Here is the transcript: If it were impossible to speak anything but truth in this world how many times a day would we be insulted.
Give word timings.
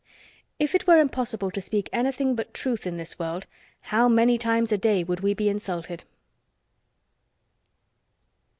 If 0.57 0.73
it 0.73 0.87
were 0.87 0.99
impossible 0.99 1.51
to 1.51 1.61
speak 1.61 1.87
anything 1.93 2.33
but 2.33 2.55
truth 2.55 2.87
in 2.87 2.97
this 2.97 3.19
world 3.19 3.45
how 3.93 4.09
many 4.09 4.35
times 4.35 4.71
a 4.71 4.77
day 4.79 5.03
would 5.03 5.19
we 5.19 5.35
be 5.35 5.47
insulted. 5.47 6.05